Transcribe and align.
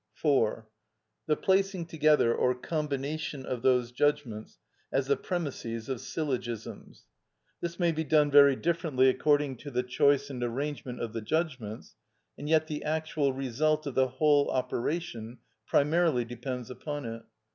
(4.) 0.15 0.67
The 1.27 1.35
placing 1.35 1.85
together 1.85 2.33
or 2.33 2.55
combination 2.55 3.45
of 3.45 3.61
those 3.61 3.91
judgments 3.91 4.57
as 4.91 5.05
the 5.05 5.15
premisses 5.15 5.89
of 5.89 6.01
syllogisms. 6.01 7.03
This 7.59 7.79
may 7.79 7.91
be 7.91 8.03
done 8.03 8.31
very 8.31 8.55
differently 8.55 9.09
according 9.09 9.57
to 9.57 9.69
the 9.69 9.83
choice 9.83 10.31
and 10.31 10.41
arrangement 10.43 10.99
of 11.01 11.13
the 11.13 11.21
judgments, 11.21 11.97
and 12.35 12.49
yet 12.49 12.65
the 12.65 12.83
actual 12.83 13.31
result 13.31 13.85
of 13.85 13.93
the 13.93 14.07
whole 14.07 14.49
operation 14.49 15.37
primarily 15.67 16.25
depends 16.25 16.71
upon 16.71 17.05
it. 17.05 17.21